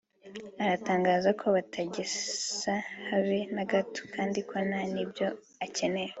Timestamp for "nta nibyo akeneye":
4.67-6.09